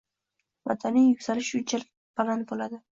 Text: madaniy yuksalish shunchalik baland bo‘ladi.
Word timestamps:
madaniy 0.71 1.05
yuksalish 1.11 1.53
shunchalik 1.55 1.95
baland 2.19 2.53
bo‘ladi. 2.55 2.87